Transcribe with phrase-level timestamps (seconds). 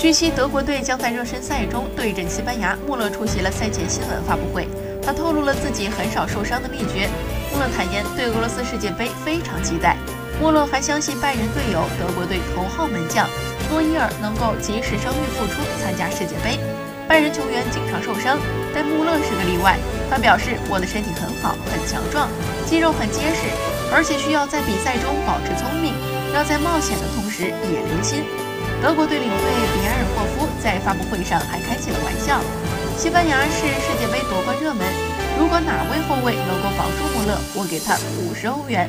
[0.00, 2.74] 据悉，德国队将在热身赛中对阵西班牙。
[2.86, 4.66] 穆勒出席了赛前新闻发布会，
[5.04, 7.06] 他透露了自己很少受伤的秘诀。
[7.52, 9.98] 穆勒坦言，对俄罗斯世界杯非常期待。
[10.40, 13.28] 穆勒还相信拜仁队友、德国队头号门将
[13.68, 16.56] 诺伊尔能够及时伤愈复出，参加世界杯。
[17.06, 18.38] 拜仁球员经常受伤，
[18.72, 19.76] 但穆勒是个例外。
[20.08, 22.26] 他表示：“我的身体很好，很强壮，
[22.64, 23.52] 肌肉很结实，
[23.92, 25.92] 而且需要在比赛中保持聪明，
[26.32, 28.24] 要在冒险的同时也留心。”
[28.80, 29.44] 德国队领队
[29.76, 29.84] 比
[30.62, 32.40] 在发布会上还开起了玩笑
[32.96, 34.86] ：“西班牙是世界杯夺冠热门，
[35.38, 38.88] 如果哪位后卫能够保住穆勒，我给他五十欧元。”